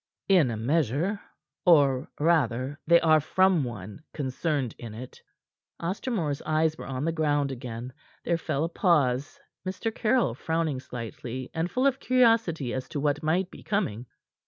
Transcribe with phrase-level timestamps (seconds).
[0.27, 1.21] "In a measure;
[1.63, 5.21] or, rather, they are from one concerned in it."
[5.79, 7.93] Ostermore's eyes were on the ground again.
[8.25, 9.93] There fell a pause, Mr.
[9.93, 14.07] Caryll frowning slightly and full of curiosity as to what might be coming.